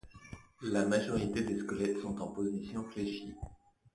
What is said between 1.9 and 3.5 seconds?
sont en position fléchie.